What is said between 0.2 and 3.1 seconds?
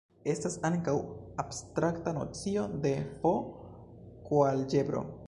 Estas ankaŭ abstrakta nocio de